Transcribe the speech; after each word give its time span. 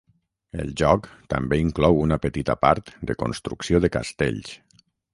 El 0.63 0.71
joc 0.81 1.09
també 1.33 1.59
inclou 1.65 2.01
una 2.07 2.19
petita 2.25 2.57
part 2.65 2.93
de 3.11 3.19
construcció 3.23 3.87
de 3.87 3.95
castells. 4.01 4.61